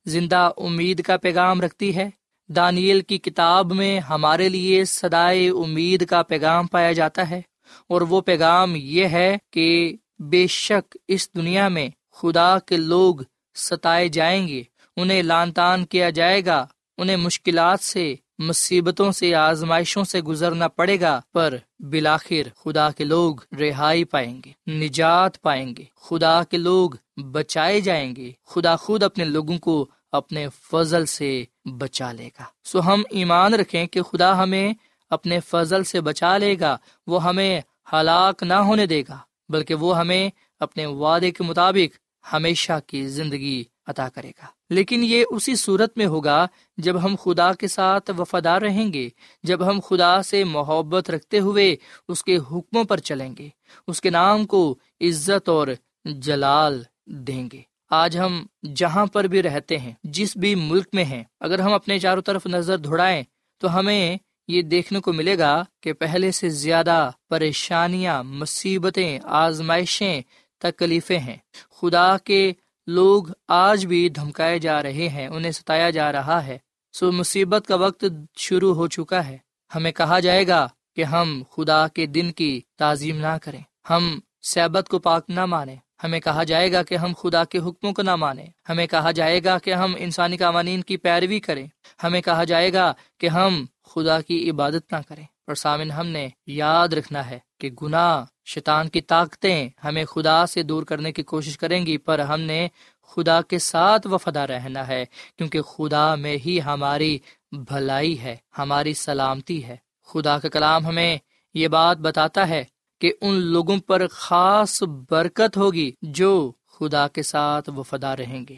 زندہ 0.07 0.51
امید 0.57 1.01
کا 1.01 1.17
پیغام 1.17 1.61
رکھتی 1.61 1.95
ہے۔ 1.95 2.09
دانیل 2.55 3.01
کی 3.01 3.17
کتاب 3.17 3.73
میں 3.73 3.99
ہمارے 3.99 4.49
لیے 4.49 4.85
سدائے 4.85 5.49
امید 5.49 6.07
کا 6.07 6.23
پیغام 6.23 6.67
پایا 6.67 6.91
جاتا 6.91 7.29
ہے۔ 7.29 7.41
اور 7.89 8.01
وہ 8.01 8.21
پیغام 8.21 8.73
یہ 8.75 9.05
ہے 9.05 9.37
کہ 9.51 9.95
بے 10.19 10.47
شک 10.47 10.97
اس 11.07 11.33
دنیا 11.33 11.67
میں 11.67 11.89
خدا 12.11 12.59
کے 12.65 12.77
لوگ 12.77 13.15
ستائے 13.55 14.07
جائیں 14.07 14.47
گے۔ 14.47 14.63
انہیں 14.95 15.23
لان 15.23 15.51
تان 15.51 15.85
کیا 15.85 16.09
جائے 16.09 16.45
گا۔ 16.45 16.65
انہیں 16.97 17.17
مشکلات 17.17 17.79
سے، 17.79 18.15
مصیبتوں 18.39 19.11
سے، 19.11 19.35
آزمائشوں 19.35 20.03
سے 20.03 20.21
گزرنا 20.21 20.67
پڑے 20.67 21.01
گا۔ 21.01 21.21
پر 21.33 21.57
بلاخر 21.79 22.47
خدا 22.55 22.89
کے 22.89 23.03
لوگ 23.03 23.35
رہائی 23.59 24.03
پائیں 24.03 24.41
گے، 24.45 24.71
نجات 24.71 25.41
پائیں 25.41 25.73
گے۔ 25.77 25.83
خدا 26.01 26.43
کے 26.43 26.57
لوگ 26.57 26.89
بچائے 27.31 27.81
جائیں 27.81 28.15
گے۔ 28.15 28.31
خدا 28.45 28.75
خود 28.75 29.03
اپنے 29.03 29.23
لوگوں 29.23 29.57
کو 29.57 29.89
اپنے 30.11 30.47
فضل 30.61 31.05
سے 31.05 31.43
بچا 31.65 32.11
لے 32.11 32.29
گا۔ 32.39 32.43
سو 32.63 32.79
ہم 32.79 33.03
ایمان 33.09 33.53
رکھیں 33.53 33.85
کہ 33.85 34.01
خدا 34.01 34.43
ہمیں 34.43 34.73
اپنے 35.09 35.39
فضل 35.39 35.83
سے 35.83 36.01
بچا 36.01 36.37
لے 36.37 36.55
گا، 36.59 36.77
وہ 37.07 37.23
ہمیں 37.23 37.61
ہلاک 37.93 38.43
نہ 38.43 38.53
ہونے 38.53 38.85
دے 38.85 39.03
گا، 39.09 39.17
بلکہ 39.49 39.75
وہ 39.75 39.97
ہمیں 39.97 40.29
اپنے 40.59 40.85
وعدے 40.85 41.31
کے 41.31 41.43
مطابق 41.43 41.97
ہمیشہ 42.33 42.73
کی 42.87 43.07
زندگی 43.07 43.63
عطا 43.87 44.09
کرے 44.09 44.29
گا۔ 44.29 44.45
لیکن 44.69 45.03
یہ 45.03 45.25
اسی 45.29 45.55
صورت 45.55 45.97
میں 45.97 46.05
ہوگا 46.05 46.47
جب 46.77 47.03
ہم 47.03 47.15
خدا 47.23 47.53
کے 47.53 47.67
ساتھ 47.67 48.11
وفادار 48.17 48.61
رہیں 48.61 48.93
گے، 48.93 49.09
جب 49.43 49.69
ہم 49.69 49.79
خدا 49.87 50.21
سے 50.21 50.43
محبت 50.43 51.09
رکھتے 51.09 51.39
ہوئے 51.39 51.75
اس 52.07 52.23
کے 52.23 52.37
حکموں 52.37 52.83
پر 52.83 52.97
چلیں 52.97 53.33
گے، 53.39 53.49
اس 53.87 54.01
کے 54.01 54.09
نام 54.09 54.45
کو 54.45 54.75
عزت 55.01 55.49
اور 55.49 55.67
جلال 56.05 56.83
دیں 57.05 57.49
گے۔ 57.53 57.61
آج 57.89 58.17
ہم 58.17 58.45
جہاں 58.75 59.05
پر 59.05 59.23
بھی 59.23 59.41
رہتے 59.41 59.77
ہیں، 59.77 59.91
جس 60.03 60.37
بھی 60.37 60.55
ملک 60.55 60.87
میں 60.93 61.03
ہیں، 61.03 61.23
اگر 61.39 61.59
ہم 61.59 61.73
اپنے 61.73 61.99
چاروں 61.99 62.21
طرف 62.21 62.45
نظر 62.45 62.77
دوڑائیں 62.77 63.23
تو 63.57 63.79
ہمیں 63.79 64.17
یہ 64.47 64.61
دیکھنے 64.61 64.99
کو 64.99 65.13
ملے 65.13 65.37
گا 65.37 65.63
کہ 65.81 65.93
پہلے 65.93 66.31
سے 66.31 66.49
زیادہ 66.49 67.11
پریشانیاں، 67.29 68.23
مصیبتیں، 68.23 69.19
آزمائشیں، 69.23 70.21
تکلیفیں 70.57 71.19
ہیں۔ 71.19 71.37
خدا 71.81 72.17
کے 72.17 72.53
لوگ 72.87 73.23
آج 73.47 73.85
بھی 73.85 74.09
دھمکائے 74.09 74.59
جا 74.59 74.83
رہے 74.83 75.09
ہیں، 75.09 75.27
انہیں 75.27 75.51
ستایا 75.51 75.89
جا 75.89 76.11
رہا 76.11 76.45
ہے۔ 76.45 76.57
سو 76.93 77.11
مصیبت 77.11 77.67
کا 77.67 77.75
وقت 77.75 78.05
شروع 78.37 78.75
ہو 78.75 78.87
چکا 78.87 79.27
ہے۔ 79.27 79.37
ہمیں 79.75 79.91
کہا 79.91 80.19
جائے 80.19 80.47
گا 80.47 80.67
کہ 80.95 81.03
ہم 81.03 81.43
خدا 81.51 81.87
کے 81.87 82.05
دن 82.05 82.31
کی 82.31 82.61
تعظیم 82.77 83.17
نہ 83.17 83.37
کریں۔ 83.43 83.61
ہم 83.89 84.19
سیبت 84.41 84.89
کو 84.89 84.99
پاک 84.99 85.29
نہ 85.29 85.45
مانیں۔ 85.45 85.75
ہمیں 86.03 86.19
کہا 86.19 86.43
جائے 86.43 86.71
گا 86.71 86.83
کہ 86.83 86.95
ہم 86.95 87.13
خدا 87.21 87.43
کے 87.43 87.57
حکموں 87.57 87.93
کو 87.93 88.01
نہ 88.01 88.15
مانیں۔ 88.15 88.45
ہمیں 88.69 88.87
کہا 88.87 89.11
جائے 89.11 89.43
گا 89.43 89.57
کہ 89.57 89.73
ہم 89.73 89.95
انسانی 89.97 90.37
قوانین 90.37 90.81
کی 90.81 90.97
پیروی 90.97 91.39
کریں۔ 91.39 91.67
ہمیں 92.03 92.21
کہا 92.21 92.43
جائے 92.43 92.73
گا 92.73 92.93
کہ 93.19 93.27
ہم 93.27 93.65
خدا 93.83 94.21
کی 94.21 94.49
عبادت 94.49 94.93
نہ 94.93 94.97
کریں۔ 95.07 95.23
اور 95.23 95.55
سامن 95.55 95.91
ہم 95.91 96.07
نے 96.07 96.29
یاد 96.47 96.87
رکھنا 96.87 97.29
ہے 97.29 97.39
کہ 97.59 97.69
گناہ، 97.81 98.25
شیطان 98.45 98.89
کی 98.89 99.01
طاقتیں 99.01 99.69
ہمیں 99.83 100.05
خدا 100.05 100.45
سے 100.45 100.63
دور 100.63 100.83
کرنے 100.83 101.11
کی 101.11 101.23
کوشش 101.23 101.57
کریں 101.57 101.85
گی، 101.85 101.97
پر 101.97 102.19
ہم 102.19 102.41
نے 102.41 102.67
خدا 103.07 103.41
کے 103.41 103.59
ساتھ 103.59 104.07
وفادہ 104.07 104.39
رہنا 104.39 104.87
ہے، 104.87 105.05
کیونکہ 105.37 105.61
خدا 105.61 106.15
میں 106.15 106.37
ہی 106.45 106.59
ہماری 106.65 107.19
بھلائی 107.51 108.21
ہے، 108.21 108.35
ہماری 108.57 108.93
سلامتی 108.93 109.65
ہے۔ 109.65 109.75
خدا 110.05 110.39
کا 110.39 110.49
کلام 110.49 110.85
ہمیں 110.85 111.17
یہ 111.53 111.67
بات 111.67 111.97
بتاتا 111.97 112.49
ہے 112.49 112.63
کہ 112.99 113.13
ان 113.21 113.33
لوگوں 113.33 113.77
پر 113.77 114.07
خاص 114.07 114.83
برکت 114.83 115.57
ہوگی 115.57 115.91
جو 116.01 116.51
خدا 116.67 117.07
کے 117.07 117.23
ساتھ 117.23 117.69
وفادہ 117.69 118.07
رہیں 118.07 118.45
گے، 118.49 118.55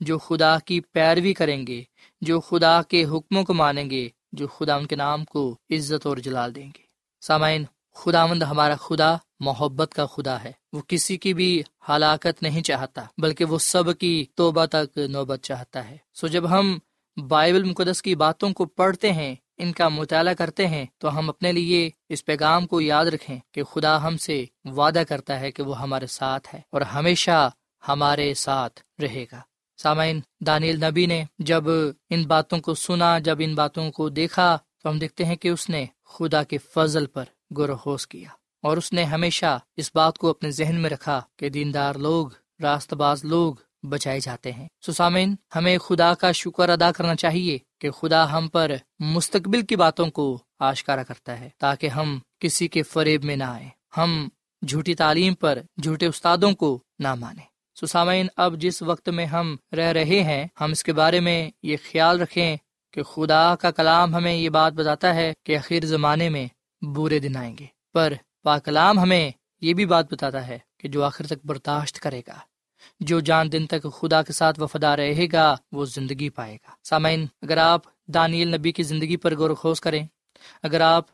جو 0.00 0.18
خدا 0.18 0.58
کی 0.58 0.80
پیروی 0.80 1.34
کریں 1.34 1.66
گے، 1.66 1.82
جو 2.20 2.40
خدا 2.40 2.82
کے 2.82 3.04
حکموں 3.04 3.44
کو 3.44 3.54
مانیں 3.54 3.90
گے، 3.90 4.08
جو 4.32 4.48
خدا 4.48 4.74
ان 4.74 4.86
کے 4.86 4.96
نام 4.96 5.24
کو 5.24 5.56
عزت 5.70 6.06
اور 6.06 6.16
جلال 6.16 6.54
دیں 6.54 6.66
گے۔ 6.66 6.82
سامعین 7.20 7.64
خدا 7.94 8.26
مند 8.26 8.42
ہمارا 8.42 8.74
خدا 8.74 9.16
محبت 9.40 9.94
کا 9.94 10.06
خدا 10.06 10.42
ہے۔ 10.42 10.52
وہ 10.72 10.80
کسی 10.88 11.16
کی 11.16 11.34
بھی 11.34 11.62
ہلاکت 11.88 12.42
نہیں 12.42 12.62
چاہتا، 12.62 13.02
بلکہ 13.18 13.44
وہ 13.44 13.58
سب 13.58 13.98
کی 13.98 14.26
توبہ 14.34 14.66
تک 14.66 14.98
نوبت 14.98 15.40
چاہتا 15.42 15.88
ہے۔ 15.88 15.96
سو 16.14 16.26
جب 16.26 16.50
ہم 16.50 16.78
بائبل 17.28 17.64
مقدس 17.64 18.02
کی 18.02 18.14
باتوں 18.14 18.50
کو 18.50 18.64
پڑھتے 18.64 19.12
ہیں 19.12 19.34
ان 19.58 19.72
کا 19.72 19.88
مطالعہ 19.88 20.34
کرتے 20.34 20.66
ہیں 20.66 20.86
تو 20.98 21.18
ہم 21.18 21.28
اپنے 21.28 21.52
لیے 21.52 21.90
اس 22.08 22.24
پیغام 22.24 22.66
کو 22.66 22.80
یاد 22.80 23.06
رکھیں 23.06 23.38
کہ 23.52 23.62
خدا 23.62 24.02
ہم 24.02 24.16
سے 24.16 24.44
وعدہ 24.64 25.02
کرتا 25.08 25.40
ہے 25.40 25.50
کہ 25.50 25.62
وہ 25.62 25.80
ہمارے 25.80 26.06
ساتھ 26.06 26.54
ہے 26.54 26.60
اور 26.70 26.80
ہمیشہ 26.80 27.50
ہمارے 27.88 28.34
ساتھ 28.34 28.80
رہے 29.02 29.24
گا۔ 29.32 29.40
سامعین، 29.78 30.20
دانیل 30.46 30.84
نبی 30.84 31.06
نے 31.06 31.24
جب 31.38 31.64
ان 32.10 32.22
باتوں 32.22 32.58
کو 32.58 32.74
سنا، 32.74 33.18
جب 33.18 33.36
ان 33.40 33.54
باتوں 33.54 33.90
کو 33.92 34.08
دیکھا، 34.08 34.58
تو 34.82 34.88
ہم 34.88 34.98
دیکھتے 34.98 35.24
ہیں 35.24 35.36
کہ 35.36 35.48
اس 35.48 35.68
نے 35.70 35.86
خدا 36.04 36.42
کے 36.42 36.58
فضل 36.58 37.06
پر 37.06 37.24
گروہوس 37.56 38.06
کیا 38.06 38.28
اور 38.62 38.76
اس 38.76 38.92
نے 38.92 39.04
ہمیشہ 39.04 39.58
اس 39.76 39.90
بات 39.94 40.18
کو 40.18 40.30
اپنے 40.30 40.50
ذہن 40.50 40.74
میں 40.74 40.90
رکھا 40.90 41.20
کہ 41.36 41.48
دیندار 41.48 41.94
لوگ 41.94 42.28
راست 42.62 42.94
باز 42.94 43.24
لوگ 43.24 43.54
بچائے 43.82 44.20
جاتے 44.20 44.52
ہیں۔ 44.52 44.68
سسامین 44.86 45.34
ہمیں 45.56 45.78
خدا 45.78 46.14
کا 46.14 46.32
شکر 46.32 46.68
ادا 46.68 46.92
کرنا 46.92 47.14
چاہیے 47.14 47.58
کہ 47.80 47.90
خدا 47.90 48.32
ہم 48.32 48.48
پر 48.48 48.72
مستقبل 48.98 49.62
کی 49.62 49.76
باتوں 49.76 50.06
کو 50.06 50.38
آشکارا 50.58 51.02
کرتا 51.02 51.40
ہے 51.40 51.50
تاکہ 51.58 51.86
ہم 51.86 52.18
کسی 52.38 52.68
کے 52.68 52.82
فریب 52.82 53.24
میں 53.24 53.36
نہ 53.36 53.44
آئے 53.44 53.68
ہم 53.96 54.28
جھوٹی 54.66 54.94
تعلیم 54.94 55.34
پر 55.34 55.58
جھوٹے 55.82 56.06
استادوں 56.06 56.52
کو 56.52 56.82
نہ 56.98 57.14
مانے 57.14 57.58
سسامین 57.80 58.26
اب 58.36 58.56
جس 58.56 58.82
وقت 58.82 59.08
میں 59.08 59.26
ہم 59.26 59.56
رہ 59.76 59.92
رہے 59.92 60.22
ہیں، 60.22 60.46
ہم 60.60 60.70
اس 60.70 60.84
کے 60.84 60.92
بارے 60.92 61.20
میں 61.20 61.50
یہ 61.62 61.76
خیال 61.92 62.20
رکھیں 62.20 62.56
کہ 62.92 63.02
خدا 63.02 63.56
کا 63.56 63.70
کلام 63.70 64.14
ہمیں 64.14 64.34
یہ 64.34 64.48
بات 64.48 64.72
بتاتا 64.72 65.14
ہے 65.14 65.32
کہ 65.44 65.56
آخر 65.56 65.84
زمانے 65.84 66.28
میں 66.28 66.46
برے 66.84 67.18
دن 67.18 67.36
آئیں 67.36 67.56
گے۔ 67.60 67.66
پر 67.92 68.12
پا 68.42 68.58
کلام 68.58 68.98
ہمیں 68.98 69.30
یہ 69.60 69.74
بھی 69.74 69.86
بات 69.86 70.12
بتاتا 70.12 70.46
ہے 70.46 70.58
کہ 70.80 70.88
جو 70.88 71.04
آخر 71.04 71.26
تک 71.26 71.46
برداشت 71.46 72.00
کرے 72.00 72.22
گا۔ 72.26 72.47
جو 73.00 73.20
جان 73.20 73.52
دن 73.52 73.66
تک 73.66 73.86
خدا 73.92 74.22
کے 74.22 74.32
ساتھ 74.32 74.60
وفادار 74.60 74.98
رہے 74.98 75.26
گا، 75.32 75.54
وہ 75.72 75.84
زندگی 75.84 76.28
پائے 76.28 76.54
گا۔ 76.54 76.70
سامعین، 76.84 77.26
اگر 77.42 77.56
آپ 77.56 77.82
دانیل 78.14 78.54
نبی 78.54 78.72
کی 78.72 78.82
زندگی 78.82 79.16
پر 79.16 79.36
غور 79.36 79.50
و 79.50 79.54
خوص 79.54 79.80
کریں، 79.80 80.06
اگر 80.62 80.80
آپ 80.80 81.04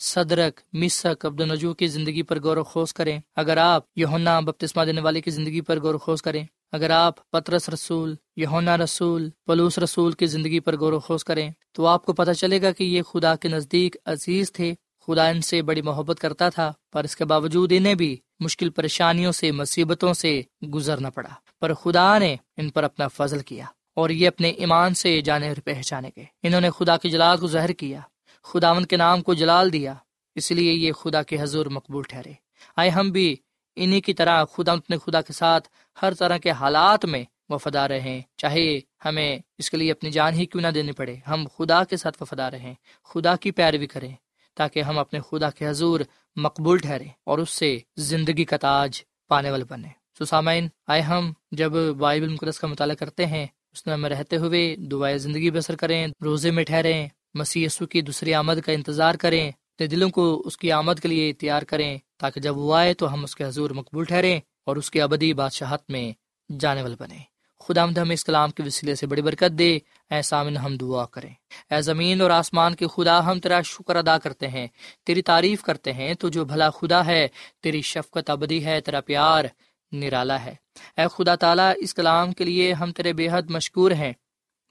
صدرک 0.00 0.60
مسک 0.72 1.26
عبد 1.26 1.40
النجو 1.40 1.74
کی 1.74 1.86
زندگی 1.86 2.22
پر 2.22 2.40
غور 2.40 2.56
و 2.56 2.62
خوص 2.62 2.92
کریں، 2.92 3.20
اگر 3.36 3.56
آپ 3.56 3.82
یونا 3.96 4.40
بپتسمہ 4.40 4.84
دینے 4.84 5.00
والے 5.00 5.20
کی 5.20 5.30
زندگی 5.30 5.60
پر 5.60 5.80
غور 5.80 5.94
و 5.94 5.98
خوص 5.98 6.22
کریں، 6.22 6.44
اگر 6.72 6.90
آپ 6.90 7.30
پترس 7.30 7.68
رسول 7.68 8.14
یونا 8.36 8.76
رسول 8.76 9.30
پلوس 9.46 9.78
رسول 9.78 10.12
کی 10.12 10.26
زندگی 10.26 10.60
پر 10.60 10.76
غور 10.76 10.92
و 10.92 11.00
خوص 11.00 11.24
کریں، 11.24 11.50
تو 11.72 11.86
آپ 11.86 12.06
کو 12.06 12.12
پتہ 12.12 12.30
چلے 12.30 12.62
گا 12.62 12.72
کہ 12.72 12.84
یہ 12.84 13.02
خدا 13.02 13.36
کے 13.36 13.48
نزدیک 13.48 13.96
عزیز 14.04 14.52
تھے 14.52 14.74
خدا 15.06 15.28
ان 15.28 15.40
سے 15.40 15.62
بڑی 15.62 15.82
محبت 15.82 16.18
کرتا 16.20 16.48
تھا، 16.48 16.72
پر 16.92 17.04
اس 17.04 17.16
کے 17.16 17.24
باوجود 17.24 17.72
انہیں 17.76 17.94
بھی 17.94 18.16
مشکل 18.40 18.70
پریشانیوں 18.70 19.32
سے، 19.32 19.50
مصیبتوں 19.50 20.14
سے 20.14 20.42
گزرنا 20.74 21.10
پڑا۔ 21.10 21.28
پر 21.60 21.74
خدا 21.74 22.18
نے 22.18 22.36
ان 22.56 22.70
پر 22.70 22.84
اپنا 22.84 23.08
فضل 23.08 23.38
کیا 23.38 23.64
اور 23.96 24.10
یہ 24.10 24.28
اپنے 24.28 24.48
ایمان 24.48 24.94
سے 24.94 25.20
جانے 25.20 25.48
اور 25.48 25.56
پہچانے 25.64 26.10
گئے۔ 26.16 26.24
انہوں 26.42 26.60
نے 26.60 26.70
خدا 26.70 26.96
کی 26.96 27.10
جلال 27.10 27.38
کو 27.38 27.46
ظاہر 27.46 27.72
کیا 27.72 28.00
خداون 28.42 28.84
کے 28.84 28.96
نام 28.96 29.22
کو 29.22 29.34
جلال 29.34 29.72
دیا۔ 29.72 29.94
اس 30.34 30.50
لیے 30.50 30.72
یہ 30.72 30.92
خدا 30.92 31.22
کے 31.22 31.36
حضور 31.40 31.66
مقبول 31.66 32.04
ٹھہرے۔ 32.08 32.32
آئے 32.76 32.90
ہم 32.90 33.10
بھی 33.10 33.36
انہی 33.76 34.00
کی 34.00 34.14
طرح 34.14 34.44
خدا 34.44 34.72
اپنے 34.72 34.96
خدا 34.98 35.20
کے 35.20 35.32
ساتھ 35.32 35.68
ہر 36.02 36.14
طرح 36.14 36.36
کے 36.38 36.50
حالات 36.50 37.04
میں 37.04 37.24
وفادار 37.48 37.90
رہیں۔ 37.90 38.20
چاہے 38.36 38.80
ہمیں 39.04 39.38
اس 39.58 39.70
کے 39.70 39.76
لیے 39.76 39.92
اپنی 39.92 40.10
جان 40.10 40.34
ہی 40.34 40.46
کیوں 40.46 40.62
نہ 40.62 40.68
دینی 40.68 40.92
پڑے، 40.92 41.16
ہم 41.28 41.46
خدا 41.58 41.84
کے 41.84 41.96
ساتھ 41.96 42.16
وفادار 42.20 42.52
رہیں، 42.52 42.74
خدا 43.04 43.36
کی 43.36 43.50
پیروی 43.50 43.86
کریں۔ 43.86 44.12
تاکہ 44.54 44.82
ہم 44.82 44.98
اپنے 44.98 45.20
خدا 45.20 45.50
کے 45.50 45.68
حضور 45.68 46.00
مقبول 46.36 46.78
ٹھہرے 46.78 47.08
اور 47.24 47.38
اس 47.38 47.50
سے 47.50 47.78
زندگی 47.96 48.44
کا 48.44 48.56
تاج 48.56 49.02
پانے 49.28 49.50
والے 49.50 49.64
بنے 49.64 49.88
سسامین 50.18 50.68
آئے 50.86 51.00
ہم 51.00 51.32
جب 51.50 51.72
بائبل 51.98 52.28
مقدس 52.28 52.58
کا 52.58 52.66
مطالعہ 52.68 52.96
کرتے 52.96 53.26
ہیں، 53.26 53.46
اس 53.72 53.86
میں 53.86 54.08
رہتے 54.08 54.36
ہوئے 54.36 54.76
دعائیں 54.76 55.16
زندگی 55.18 55.50
بسر 55.50 55.76
کریں، 55.76 56.06
روزے 56.24 56.50
میں 56.50 56.64
ٹھہریں 56.64 57.08
مسی 57.34 57.66
کی 57.90 58.00
دوسری 58.00 58.34
آمد 58.34 58.60
کا 58.60 58.72
انتظار 58.72 59.14
کریں، 59.14 59.48
اپنے 59.48 59.86
دلوں 59.86 60.10
کو 60.10 60.42
اس 60.44 60.56
کی 60.56 60.72
آمد 60.72 61.00
کے 61.00 61.08
لیے 61.08 61.32
تیار 61.32 61.62
کریں 61.62 61.98
تاکہ 62.18 62.40
جب 62.40 62.58
وہ 62.58 62.74
آئے 62.74 62.94
تو 62.94 63.12
ہم 63.12 63.24
اس 63.24 63.36
کے 63.36 63.44
حضور 63.44 63.70
مقبول 63.70 64.04
ٹھہریں 64.04 64.40
اور 64.66 64.76
اس 64.76 64.90
کے 64.90 65.02
ابدی 65.02 65.32
بادشاہت 65.32 65.90
میں 65.90 66.12
جانے 66.50 66.82
والے 66.82 66.96
بنے 66.98 67.18
خدا 67.66 67.82
آمد 67.82 67.98
ہم 67.98 68.10
اس 68.10 68.24
کلام 68.24 68.50
کے 68.50 68.62
وسیلے 68.62 68.94
سے 68.94 69.06
بڑی 69.06 69.22
برکت 69.22 69.58
دے۔ 69.58 69.78
اے 70.10 70.22
سامن 70.22 70.56
ہم 70.56 70.76
دعا 70.76 71.04
کریں۔ 71.04 71.34
اے 71.70 71.80
زمین 71.80 72.20
اور 72.20 72.30
آسمان 72.30 72.74
کے 72.74 72.86
خدا، 72.86 73.26
ہم 73.26 73.40
تیرا 73.40 73.60
شکر 73.60 73.96
ادا 73.96 74.18
کرتے 74.18 74.48
ہیں۔ 74.48 74.66
تیری 75.06 75.22
تعریف 75.22 75.62
کرتے 75.62 75.92
ہیں۔ 75.92 76.14
تو 76.14 76.28
جو 76.28 76.44
بھلا 76.44 76.70
خدا 76.70 77.06
ہے، 77.06 77.28
تیری 77.62 77.82
شفقت 77.82 78.30
ابدی 78.30 78.64
ہے، 78.64 78.80
تیرا 78.80 79.00
پیار 79.00 79.44
نرالا 79.92 80.44
ہے۔ 80.44 80.54
اے 80.96 81.06
خدا 81.14 81.34
تعالیٰ، 81.34 81.72
اس 81.76 81.94
کلام 81.94 82.32
کے 82.32 82.44
لیے 82.44 82.72
ہم 82.72 82.92
تیرے 82.92 83.12
بے 83.12 83.28
حد 83.32 83.42
مشکور 83.48 83.90
ہیں، 83.90 84.12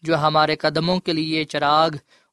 جو 0.01 0.17
ہمارے 0.17 0.55
قدموں 0.55 0.99
کے 0.99 1.13
لیے 1.13 1.43
چراغ 1.43 1.89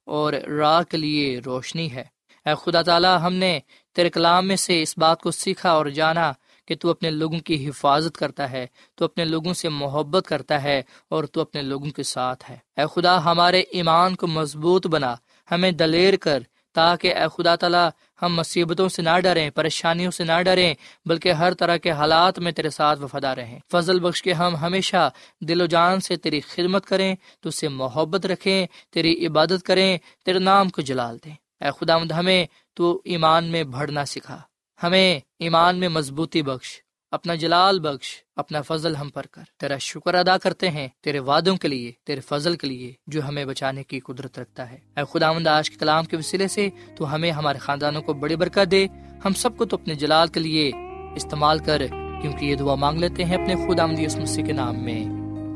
اور 0.07 0.33
راہ 0.33 0.83
کے 0.83 0.97
لیے 0.97 1.39
روشنی 1.39 1.93
ہے۔ 1.93 2.05
اے 2.47 2.51
خدا 2.65 2.83
تعالیٰ، 2.83 3.21
ہم 3.21 3.33
نے 3.35 3.61
تیرے 3.95 4.11
کلام 4.11 4.49
میں 4.49 4.57
سے 4.57 4.83
اس 4.83 4.99
بات 4.99 5.21
کو 5.23 5.31
سیکھا 5.31 5.71
اور 5.71 5.87
جانا۔ 5.87 6.33
کہ 6.67 6.75
تو 6.81 6.91
اپنے 6.91 7.11
لوگوں 7.11 7.39
کی 7.39 7.69
حفاظت 7.69 8.19
کرتا 8.19 8.51
ہے، 8.51 8.67
تو 8.95 9.05
اپنے 9.05 9.25
لوگوں 9.25 9.55
سے 9.55 9.69
محبت 9.69 10.27
کرتا 10.27 10.63
ہے 10.63 10.83
اور 11.09 11.25
تو 11.25 11.41
اپنے 11.41 11.63
لوگوں 11.63 11.91
کے 11.91 12.03
ساتھ 12.03 12.51
ہے۔ 12.51 12.57
اے 12.77 12.83
خدا، 12.95 13.25
ہمارے 13.25 13.61
ایمان 13.61 14.15
کو 14.15 14.27
مضبوط 14.27 14.87
بنا، 14.87 15.15
ہمیں 15.51 15.71
دلیر 15.71 16.17
کر، 16.17 16.43
تاکہ 16.75 17.15
اے 17.15 17.23
خدا 17.37 17.57
تعالیٰ، 17.57 17.89
ہم 18.23 18.35
مصیبتوں 18.35 18.89
سے 18.89 19.03
نہ 19.03 19.21
ڈریں، 19.23 19.51
پریشانیوں 19.51 20.11
سے 20.11 20.25
نہ 20.25 20.43
ڈریں، 20.43 20.75
بلکہ 21.05 21.33
ہر 21.33 21.55
طرح 21.55 21.77
کے 21.77 21.91
حالات 21.91 22.39
میں 22.39 22.53
تیرے 22.53 22.71
ساتھ 22.71 23.01
وفادہ 23.01 23.27
رہیں۔ 23.27 23.59
فضل 23.73 24.01
بخش 24.01 24.23
کے 24.23 24.33
ہم 24.33 24.57
ہمیشہ 24.57 25.11
دل 25.41 25.61
و 25.61 25.67
جان 25.67 26.01
سے 26.01 26.17
تیری 26.17 26.41
خدمت 26.41 26.87
کریں، 26.87 27.15
تو 27.41 27.49
اس 27.49 27.55
سے 27.55 27.69
محبت 27.69 28.27
رکھیں، 28.27 28.67
تیری 28.91 29.27
عبادت 29.27 29.63
کریں، 29.65 29.99
تیرے 30.25 30.39
نام 30.39 30.69
کو 30.69 30.83
جلال 30.83 31.19
دیں۔ 31.25 31.35
اے 31.61 31.71
خدا 31.81 31.99
مد 31.99 32.13
ہمیں 32.13 32.47
تو 32.75 33.03
ایمان 33.05 33.45
میں 33.45 33.65
بڑھنا 33.65 34.05
سکھا۔ 34.05 34.43
ہمیں 34.83 35.21
ایمان 35.39 35.77
میں 35.77 35.89
مضبوطی 35.89 36.43
بخش، 36.43 36.69
اپنا 37.11 37.35
جلال 37.35 37.81
بخش، 37.81 38.23
اپنا 38.37 38.63
فضل 38.63 38.97
ہم 38.97 39.09
پر 39.09 39.27
کر۔ 39.31 39.43
تیرا 39.59 39.77
شکر 39.77 40.15
ادا 40.15 40.39
کرتے 40.39 40.71
ہیں 40.71 40.89
تیرے 41.01 41.19
وعدوں 41.19 41.57
کے 41.57 41.69
لیے، 41.69 41.93
تیرے 42.05 42.21
فضل 42.21 42.57
کے 42.57 42.67
لیے 42.67 42.93
جو 43.07 43.29
ہمیں 43.29 43.45
بچانے 43.45 43.85
کی 43.85 44.01
قدرت 44.01 44.39
رکھتا 44.39 44.71
ہے۔ 44.71 44.79
اے 44.97 45.03
خدا 45.13 45.33
مند 45.33 45.47
آج 45.47 45.71
کے 45.71 45.77
کلام 45.77 46.05
کے 46.05 46.17
وسیلے 46.17 46.49
سے 46.49 46.69
تو 46.97 47.15
ہمیں 47.15 47.31
ہمارے 47.31 47.59
خاندانوں 47.59 48.03
کو 48.03 48.13
بڑی 48.13 48.37
برکت 48.37 48.71
دے۔ 48.71 48.87
ہم 49.25 49.33
سب 49.33 49.57
کو 49.57 49.65
تو 49.65 49.77
اپنے 49.77 49.95
جلال 49.95 50.29
کے 50.29 50.41
لیے 50.41 50.73
استعمال 51.17 51.59
کر، 51.59 51.87
کیونکہ 52.23 52.45
یہ 52.45 52.57
دعا 52.57 52.75
مانگ 52.75 52.99
لیتے 52.99 53.25
ہیں 53.25 53.43
اپنے 53.43 53.55
خدا 53.55 53.87
مدی 53.87 54.07
مسیح 54.21 54.45
کے 54.45 54.53
نام 54.53 54.85
میں۔ 54.85 55.05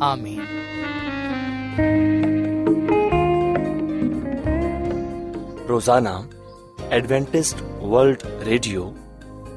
آمین۔ 0.01 0.41
روزانہ 5.69 6.09
ایڈوینٹسٹ 6.91 7.63
ورلڈ 7.63 8.23
ریڈیو 8.45 8.91